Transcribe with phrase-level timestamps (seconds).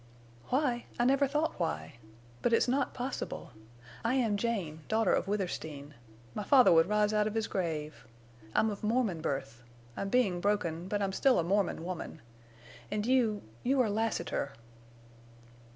[0.49, 0.87] "Why!
[0.99, 1.97] I never thought why.
[2.41, 3.51] But it's not possible.
[4.03, 5.93] I am Jane, daughter of Withersteen.
[6.33, 8.07] My father would rise out of his grave.
[8.55, 9.61] I'm of Mormon birth.
[9.95, 10.87] I'm being broken.
[10.87, 12.23] But I'm still a Mormon woman.
[12.89, 14.53] And you—you are Lassiter!"